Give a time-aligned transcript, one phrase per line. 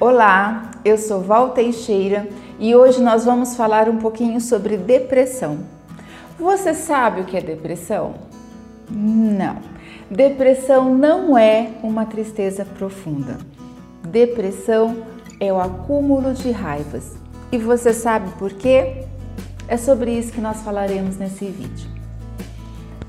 [0.00, 2.28] Olá, eu sou Val Teixeira
[2.60, 5.58] e hoje nós vamos falar um pouquinho sobre depressão.
[6.38, 8.14] Você sabe o que é depressão?
[8.88, 9.56] Não.
[10.08, 13.38] Depressão não é uma tristeza profunda.
[14.06, 14.98] Depressão
[15.40, 17.16] é o acúmulo de raivas.
[17.50, 19.04] E você sabe por quê?
[19.66, 21.90] É sobre isso que nós falaremos nesse vídeo.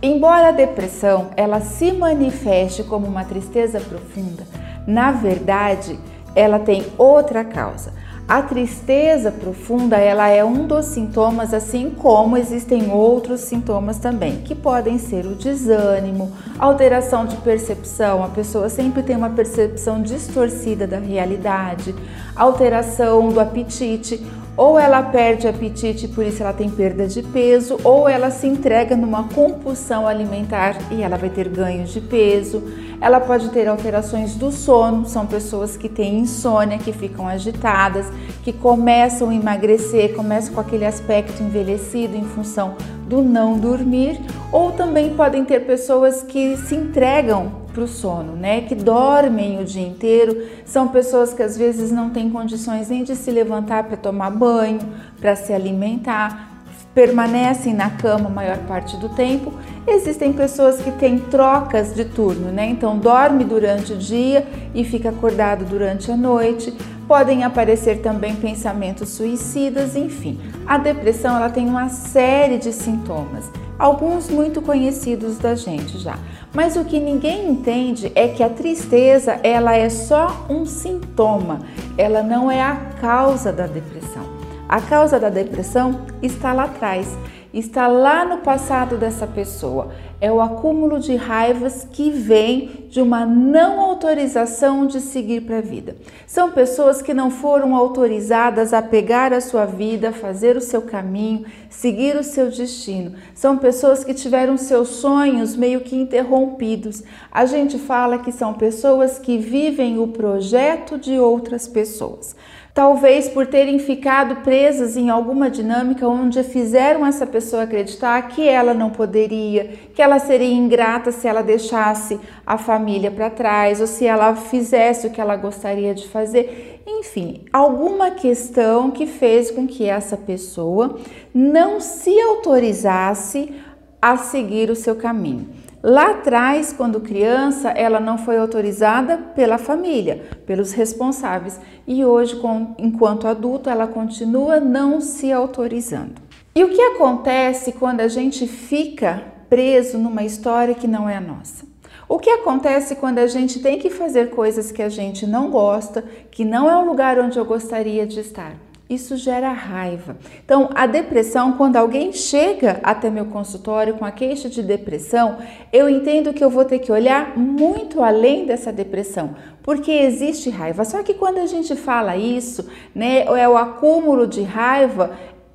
[0.01, 4.43] Embora a depressão ela se manifeste como uma tristeza profunda,
[4.87, 5.99] na verdade,
[6.39, 7.91] ela tem outra causa.
[8.25, 14.53] A tristeza profunda, ela é um dos sintomas, assim como existem outros sintomas também, que
[14.53, 20.99] podem ser o desânimo, alteração de percepção, a pessoa sempre tem uma percepção distorcida da
[20.99, 21.95] realidade,
[22.35, 24.23] alteração do apetite,
[24.55, 28.95] ou ela perde apetite, por isso ela tem perda de peso, ou ela se entrega
[28.95, 32.61] numa compulsão alimentar e ela vai ter ganhos de peso.
[33.01, 38.05] Ela pode ter alterações do sono, são pessoas que têm insônia, que ficam agitadas,
[38.43, 42.75] que começam a emagrecer, começam com aquele aspecto envelhecido em função
[43.07, 44.19] do não dormir,
[44.51, 48.61] ou também podem ter pessoas que se entregam para o sono, né?
[48.61, 50.45] Que dormem o dia inteiro.
[50.65, 54.79] São pessoas que às vezes não têm condições nem de se levantar para tomar banho,
[55.19, 56.48] para se alimentar,
[56.93, 59.53] permanecem na cama a maior parte do tempo.
[59.87, 62.65] Existem pessoas que têm trocas de turno, né?
[62.67, 66.73] Então dorme durante o dia e fica acordado durante a noite.
[67.07, 70.39] Podem aparecer também pensamentos suicidas, enfim.
[70.67, 76.19] A depressão ela tem uma série de sintomas, alguns muito conhecidos da gente já.
[76.53, 81.61] Mas o que ninguém entende é que a tristeza ela é só um sintoma,
[81.97, 84.28] ela não é a causa da depressão.
[84.69, 87.17] A causa da depressão está lá atrás
[87.53, 89.89] está lá no passado dessa pessoa.
[90.21, 95.61] É o acúmulo de raivas que vem de uma não autorização de seguir para a
[95.61, 95.95] vida.
[96.27, 101.45] São pessoas que não foram autorizadas a pegar a sua vida, fazer o seu caminho,
[101.69, 103.13] seguir o seu destino.
[103.33, 107.03] São pessoas que tiveram seus sonhos meio que interrompidos.
[107.31, 112.35] A gente fala que são pessoas que vivem o projeto de outras pessoas
[112.79, 118.73] talvez por terem ficado presas em alguma dinâmica onde fizeram essa pessoa acreditar que ela
[118.73, 124.05] não poderia, que ela seria ingrata se ela deixasse a família para trás ou se
[124.05, 126.81] ela fizesse o que ela gostaria de fazer.
[126.87, 130.97] Enfim, alguma questão que fez com que essa pessoa
[131.33, 133.55] não se autorizasse
[134.01, 135.49] a seguir o seu caminho.
[135.81, 141.57] Lá atrás, quando criança, ela não foi autorizada pela família, pelos responsáveis,
[141.87, 142.37] e hoje,
[142.77, 146.21] enquanto adulto, ela continua não se autorizando.
[146.53, 151.21] E o que acontece quando a gente fica preso numa história que não é a
[151.21, 151.65] nossa?
[152.09, 156.03] O que acontece quando a gente tem que fazer coisas que a gente não gosta,
[156.29, 158.68] que não é o lugar onde eu gostaria de estar?
[158.89, 160.17] Isso gera raiva.
[160.43, 165.37] Então, a depressão, quando alguém chega até meu consultório com a queixa de depressão,
[165.71, 170.83] eu entendo que eu vou ter que olhar muito além dessa depressão, porque existe raiva.
[170.85, 175.11] Só que quando a gente fala isso, né, é o acúmulo de raiva,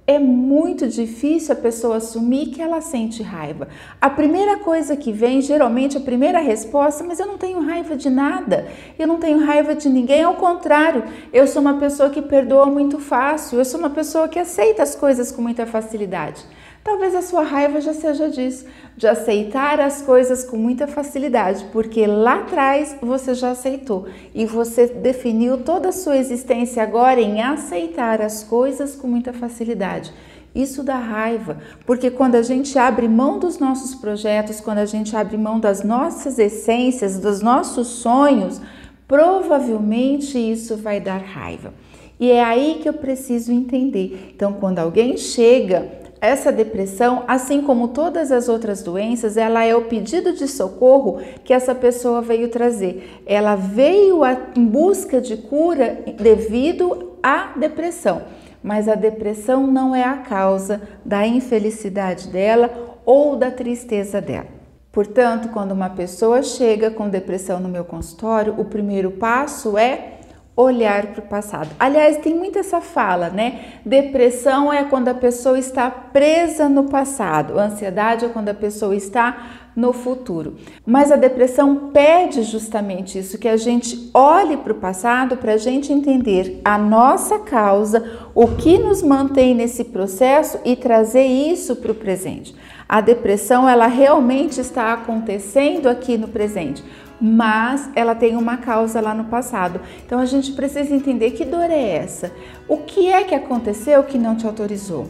[0.07, 3.69] é muito difícil a pessoa assumir que ela sente raiva.
[3.99, 8.11] A primeira coisa que vem, geralmente a primeira resposta, mas eu não tenho raiva de
[8.11, 8.67] nada,
[8.99, 12.99] eu não tenho raiva de ninguém, ao contrário, eu sou uma pessoa que perdoa muito
[12.99, 16.45] fácil, eu sou uma pessoa que aceita as coisas com muita facilidade.
[16.85, 22.07] Talvez a sua raiva já seja disso, de aceitar as coisas com muita facilidade, porque
[22.07, 28.21] lá atrás você já aceitou e você definiu toda a sua existência agora em aceitar
[28.21, 30.13] as coisas com muita facilidade.
[30.55, 31.57] Isso dá raiva,
[31.87, 35.83] porque quando a gente abre mão dos nossos projetos, quando a gente abre mão das
[35.83, 38.61] nossas essências, dos nossos sonhos,
[39.09, 41.73] provavelmente isso vai dar raiva.
[42.21, 44.33] E é aí que eu preciso entender.
[44.37, 49.83] Então, quando alguém chega essa depressão, assim como todas as outras doenças, ela é o
[49.83, 53.23] pedido de socorro que essa pessoa veio trazer.
[53.27, 54.21] Ela veio
[54.57, 58.23] em busca de cura devido à depressão,
[58.63, 62.71] mas a depressão não é a causa da infelicidade dela
[63.05, 64.55] ou da tristeza dela.
[64.95, 70.14] Portanto, quando uma pessoa chega com depressão no meu consultório, o primeiro passo é
[70.57, 71.71] olhar para o passado.
[71.79, 73.81] Aliás, tem muito essa fala, né?
[73.85, 79.37] Depressão é quando a pessoa está presa no passado, ansiedade é quando a pessoa está
[79.75, 80.55] no futuro.
[80.87, 85.57] Mas a depressão pede justamente isso, que a gente olhe para o passado para a
[85.57, 91.91] gente entender a nossa causa, o que nos mantém nesse processo e trazer isso para
[91.91, 92.55] o presente.
[92.89, 96.85] A depressão, ela realmente está acontecendo aqui no presente
[97.27, 99.81] mas ela tem uma causa lá no passado.
[100.05, 102.31] Então a gente precisa entender que dor é essa?
[102.69, 105.09] O que é que aconteceu que não te autorizou?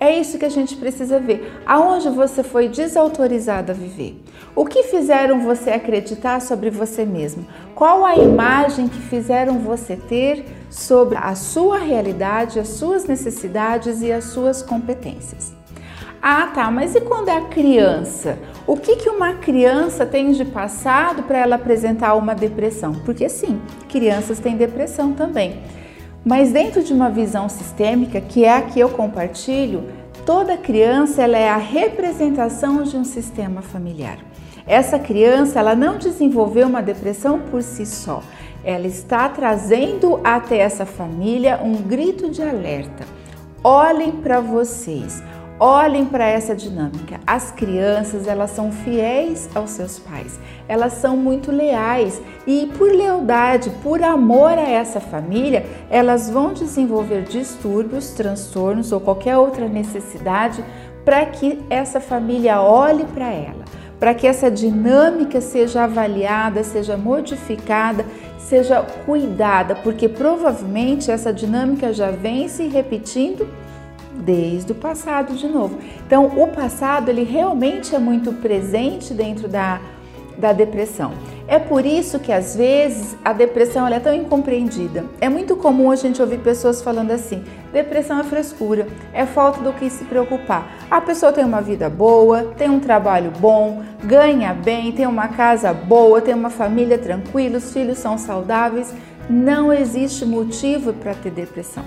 [0.00, 1.62] É isso que a gente precisa ver.
[1.64, 4.20] Aonde você foi desautorizado a viver?
[4.56, 7.46] O que fizeram você acreditar sobre você mesmo?
[7.76, 14.10] Qual a imagem que fizeram você ter sobre a sua realidade, as suas necessidades e
[14.10, 15.51] as suas competências?
[16.24, 18.38] Ah, tá, mas e quando é a criança?
[18.64, 22.92] O que, que uma criança tem de passado para ela apresentar uma depressão?
[23.04, 25.60] Porque sim, crianças têm depressão também.
[26.24, 29.82] Mas dentro de uma visão sistêmica, que é a que eu compartilho,
[30.24, 34.18] toda criança ela é a representação de um sistema familiar.
[34.64, 38.22] Essa criança ela não desenvolveu uma depressão por si só.
[38.62, 43.04] Ela está trazendo até essa família um grito de alerta.
[43.64, 45.20] Olhem para vocês.
[45.64, 47.20] Olhem para essa dinâmica.
[47.24, 50.40] As crianças, elas são fiéis aos seus pais.
[50.66, 57.22] Elas são muito leais e por lealdade, por amor a essa família, elas vão desenvolver
[57.22, 60.64] distúrbios, transtornos ou qualquer outra necessidade
[61.04, 63.64] para que essa família olhe para ela,
[64.00, 68.04] para que essa dinâmica seja avaliada, seja modificada,
[68.36, 73.46] seja cuidada, porque provavelmente essa dinâmica já vem se repetindo
[74.24, 75.78] desde o passado de novo.
[76.06, 79.80] Então, o passado ele realmente é muito presente dentro da,
[80.36, 81.12] da depressão.
[81.48, 85.04] É por isso que às vezes a depressão é tão incompreendida.
[85.20, 89.72] É muito comum a gente ouvir pessoas falando assim: depressão é frescura, é falta do
[89.72, 90.86] que se preocupar.
[90.90, 95.72] A pessoa tem uma vida boa, tem um trabalho bom, ganha bem, tem uma casa
[95.72, 98.94] boa, tem uma família tranquila, os filhos são saudáveis.
[99.28, 101.84] Não existe motivo para ter depressão.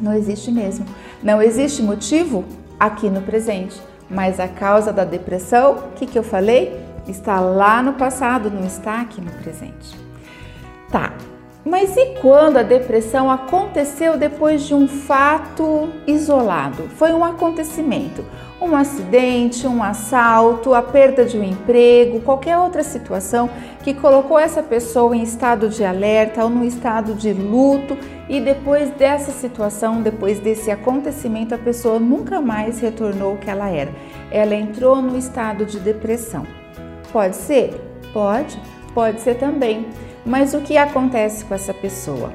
[0.00, 0.84] Não existe mesmo.
[1.22, 2.44] Não existe motivo
[2.80, 3.80] aqui no presente,
[4.10, 6.80] mas a causa da depressão, o que, que eu falei?
[7.06, 9.96] Está lá no passado, não está aqui no presente.
[10.90, 11.12] Tá,
[11.64, 16.88] mas e quando a depressão aconteceu depois de um fato isolado?
[16.96, 18.24] Foi um acontecimento,
[18.60, 23.48] um acidente, um assalto, a perda de um emprego, qualquer outra situação
[23.82, 27.96] que colocou essa pessoa em estado de alerta ou no estado de luto
[28.28, 33.68] e depois dessa situação, depois desse acontecimento, a pessoa nunca mais retornou o que ela
[33.68, 33.92] era.
[34.30, 36.46] Ela entrou no estado de depressão.
[37.12, 37.74] Pode ser?
[38.12, 38.58] Pode,
[38.94, 39.86] pode ser também.
[40.24, 42.32] Mas o que acontece com essa pessoa?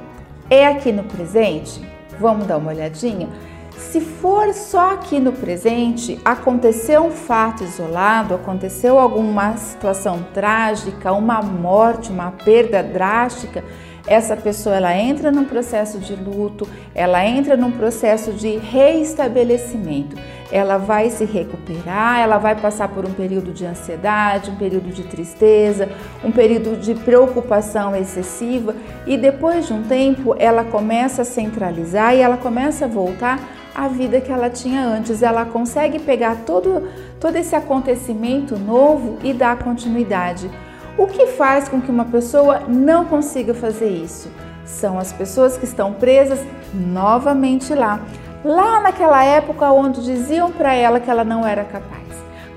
[0.49, 1.81] É aqui no presente?
[2.19, 3.29] Vamos dar uma olhadinha?
[3.77, 11.41] Se for só aqui no presente, aconteceu um fato isolado, aconteceu alguma situação trágica, uma
[11.41, 13.63] morte, uma perda drástica,
[14.07, 20.15] essa pessoa ela entra num processo de luto, ela entra num processo de reestabelecimento.
[20.49, 25.03] Ela vai se recuperar, ela vai passar por um período de ansiedade, um período de
[25.03, 25.89] tristeza,
[26.23, 28.73] um período de preocupação excessiva
[29.05, 33.87] e depois de um tempo ela começa a centralizar e ela começa a voltar à
[33.87, 35.21] vida que ela tinha antes.
[35.21, 36.89] Ela consegue pegar todo,
[37.19, 40.49] todo esse acontecimento novo e dar continuidade.
[40.97, 44.31] O que faz com que uma pessoa não consiga fazer isso?
[44.65, 46.43] São as pessoas que estão presas
[46.73, 48.01] novamente lá
[48.43, 52.07] lá naquela época onde diziam para ela que ela não era capaz,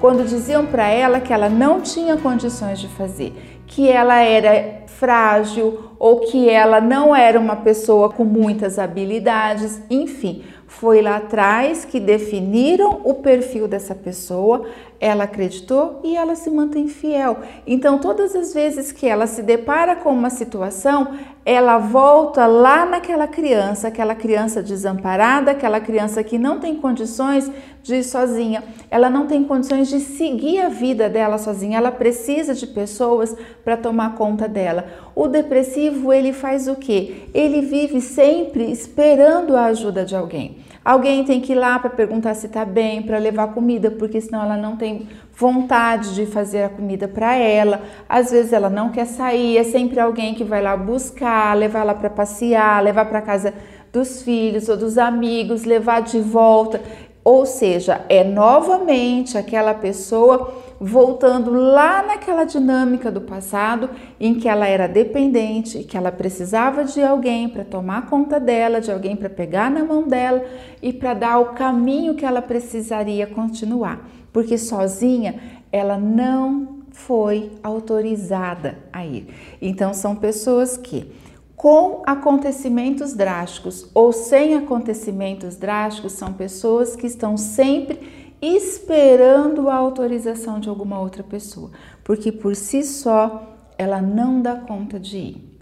[0.00, 5.90] quando diziam para ela que ela não tinha condições de fazer, que ela era frágil
[5.98, 11.98] ou que ela não era uma pessoa com muitas habilidades, enfim, foi lá atrás que
[11.98, 14.66] definiram o perfil dessa pessoa,
[15.00, 17.38] ela acreditou e ela se mantém fiel.
[17.66, 23.26] Então, todas as vezes que ela se depara com uma situação, ela volta lá naquela
[23.26, 27.50] criança, aquela criança desamparada, aquela criança que não tem condições
[27.82, 32.54] de ir sozinha, ela não tem condições de seguir a vida dela sozinha, ela precisa
[32.54, 33.34] de pessoas
[33.64, 34.86] para tomar conta dela.
[35.16, 37.24] O depressivo, ele faz o quê?
[37.34, 40.59] Ele vive sempre esperando a ajuda de alguém.
[40.82, 44.42] Alguém tem que ir lá para perguntar se está bem, para levar comida, porque senão
[44.42, 45.06] ela não tem
[45.36, 47.82] vontade de fazer a comida para ela.
[48.08, 51.94] Às vezes ela não quer sair, é sempre alguém que vai lá buscar, levar lá
[51.94, 53.52] para passear, levar para casa
[53.92, 56.80] dos filhos ou dos amigos, levar de volta.
[57.22, 64.66] Ou seja, é novamente aquela pessoa voltando lá naquela dinâmica do passado em que ela
[64.66, 69.70] era dependente, que ela precisava de alguém para tomar conta dela, de alguém para pegar
[69.70, 70.42] na mão dela
[70.80, 75.34] e para dar o caminho que ela precisaria continuar, porque sozinha
[75.70, 79.28] ela não foi autorizada a ir.
[79.60, 81.12] Então são pessoas que
[81.54, 90.60] com acontecimentos drásticos ou sem acontecimentos drásticos, são pessoas que estão sempre esperando a autorização
[90.60, 91.70] de alguma outra pessoa,
[92.02, 95.60] porque por si só ela não dá conta de ir.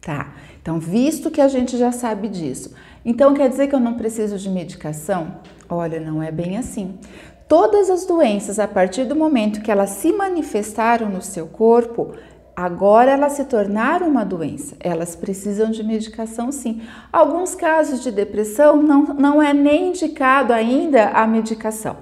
[0.00, 2.74] Tá, então visto que a gente já sabe disso,
[3.04, 5.36] então quer dizer que eu não preciso de medicação?
[5.68, 6.98] Olha, não é bem assim.
[7.48, 12.14] Todas as doenças, a partir do momento que elas se manifestaram no seu corpo,
[12.56, 16.82] Agora elas se tornaram uma doença, elas precisam de medicação sim.
[17.12, 21.96] Alguns casos de depressão não, não é nem indicado ainda a medicação.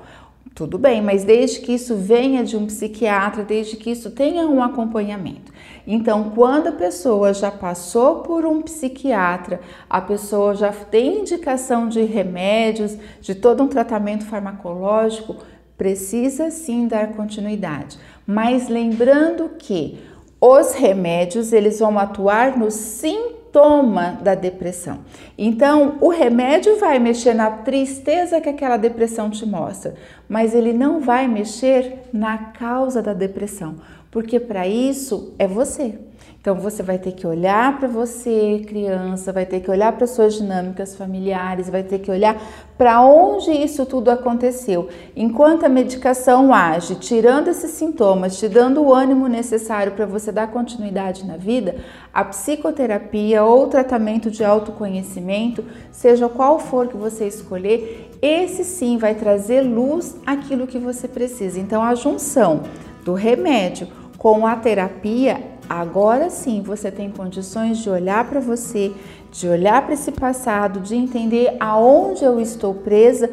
[0.55, 4.63] Tudo bem, mas desde que isso venha de um psiquiatra, desde que isso tenha um
[4.63, 5.51] acompanhamento.
[5.87, 12.03] Então, quando a pessoa já passou por um psiquiatra, a pessoa já tem indicação de
[12.03, 15.37] remédios, de todo um tratamento farmacológico,
[15.79, 17.99] precisa sim dar continuidade.
[18.27, 19.99] Mas lembrando que
[20.45, 24.99] os remédios eles vão atuar no sintoma da depressão.
[25.39, 29.95] Então, o remédio vai mexer na tristeza que aquela depressão te mostra,
[30.29, 33.77] mas ele não vai mexer na causa da depressão,
[34.11, 35.97] porque para isso é você.
[36.43, 40.35] Então você vai ter que olhar para você, criança, vai ter que olhar para suas
[40.35, 42.37] dinâmicas familiares, vai ter que olhar
[42.77, 44.89] para onde isso tudo aconteceu.
[45.15, 50.49] Enquanto a medicação age, tirando esses sintomas, te dando o ânimo necessário para você dar
[50.49, 51.77] continuidade na vida,
[52.13, 59.15] a psicoterapia ou tratamento de autoconhecimento, seja qual for que você escolher, esse sim vai
[59.15, 61.61] trazer luz àquilo que você precisa.
[61.61, 62.65] Então a junção
[63.05, 63.87] do remédio
[64.19, 68.93] com a terapia Agora sim você tem condições de olhar para você,
[69.31, 73.31] de olhar para esse passado, de entender aonde eu estou presa,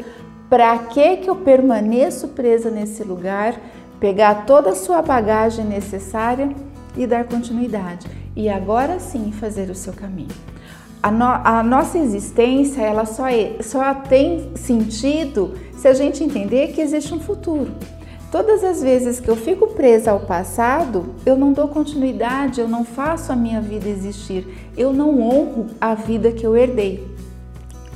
[0.50, 3.60] para que que eu permaneço presa nesse lugar,
[4.00, 6.50] pegar toda a sua bagagem necessária
[6.96, 8.08] e dar continuidade.
[8.34, 10.30] E agora sim fazer o seu caminho.
[11.04, 16.72] A, no, a nossa existência ela só, é, só tem sentido se a gente entender
[16.72, 17.74] que existe um futuro.
[18.32, 22.86] Todas as vezes que eu fico presa ao passado, eu não dou continuidade, eu não
[22.86, 27.08] faço a minha vida existir, eu não honro a vida que eu herdei.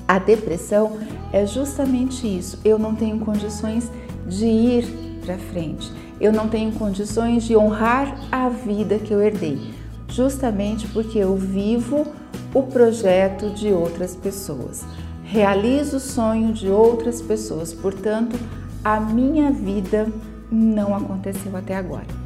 [0.08, 0.98] A depressão
[1.32, 2.60] é justamente isso.
[2.66, 3.92] Eu não tenho condições
[4.28, 5.92] de ir para frente.
[6.20, 9.60] Eu não tenho condições de honrar a vida que eu herdei,
[10.08, 12.08] justamente porque eu vivo
[12.54, 14.84] o projeto de outras pessoas.
[15.24, 17.74] Realizo o sonho de outras pessoas.
[17.74, 18.38] Portanto,
[18.84, 20.08] a minha vida
[20.52, 22.24] não aconteceu até agora.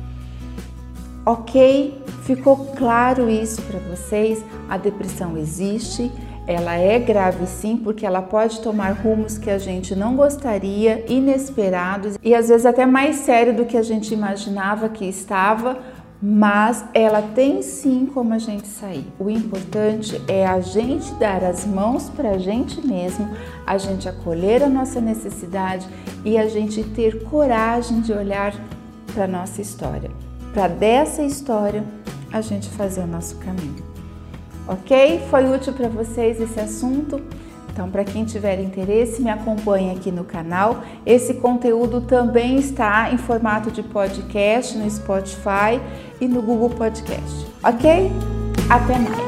[1.25, 2.01] Ok?
[2.23, 4.43] Ficou claro isso para vocês?
[4.69, 6.11] A depressão existe,
[6.47, 12.17] ela é grave sim, porque ela pode tomar rumos que a gente não gostaria, inesperados
[12.23, 15.77] e às vezes até mais sério do que a gente imaginava que estava
[16.21, 19.05] mas ela tem sim como a gente sair.
[19.19, 23.29] O importante é a gente dar as mãos para a gente mesmo,
[23.65, 25.87] a gente acolher a nossa necessidade
[26.25, 28.53] e a gente ter coragem de olhar
[29.13, 30.09] para a nossa história,
[30.53, 31.83] para dessa história
[32.31, 33.85] a gente fazer o nosso caminho.
[34.67, 35.21] Ok?
[35.29, 37.21] Foi útil para vocês esse assunto?
[37.77, 40.81] Então, para quem tiver interesse, me acompanhe aqui no canal.
[41.05, 45.79] Esse conteúdo também está em formato de podcast no Spotify
[46.19, 47.45] e no Google Podcast.
[47.63, 48.11] Ok?
[48.67, 49.26] Até mais!